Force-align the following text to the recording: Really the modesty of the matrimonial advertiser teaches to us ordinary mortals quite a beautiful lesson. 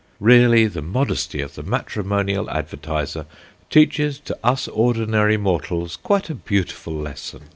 Really 0.19 0.65
the 0.65 0.81
modesty 0.81 1.41
of 1.41 1.53
the 1.53 1.61
matrimonial 1.61 2.49
advertiser 2.49 3.27
teaches 3.69 4.17
to 4.21 4.35
us 4.43 4.67
ordinary 4.67 5.37
mortals 5.37 5.95
quite 5.95 6.27
a 6.27 6.33
beautiful 6.33 6.95
lesson. 6.95 7.49